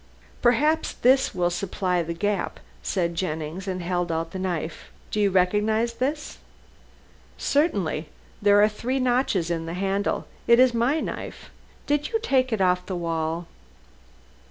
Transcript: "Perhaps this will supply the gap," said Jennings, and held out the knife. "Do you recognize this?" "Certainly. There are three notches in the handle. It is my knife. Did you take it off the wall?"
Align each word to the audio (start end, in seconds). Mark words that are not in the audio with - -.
"Perhaps 0.41 0.93
this 0.93 1.35
will 1.35 1.51
supply 1.51 2.01
the 2.01 2.15
gap," 2.15 2.59
said 2.81 3.13
Jennings, 3.13 3.67
and 3.67 3.83
held 3.83 4.11
out 4.11 4.31
the 4.31 4.39
knife. 4.39 4.89
"Do 5.11 5.19
you 5.19 5.29
recognize 5.29 5.93
this?" 5.93 6.39
"Certainly. 7.37 8.09
There 8.41 8.63
are 8.63 8.67
three 8.67 8.99
notches 8.99 9.51
in 9.51 9.67
the 9.67 9.75
handle. 9.75 10.25
It 10.47 10.59
is 10.59 10.73
my 10.73 11.01
knife. 11.01 11.51
Did 11.85 12.09
you 12.09 12.19
take 12.19 12.51
it 12.51 12.61
off 12.61 12.87
the 12.87 12.95
wall?" 12.95 13.45